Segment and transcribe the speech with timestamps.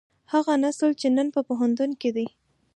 [0.33, 2.27] هغه نسل چې نن په پوهنتون کې دی.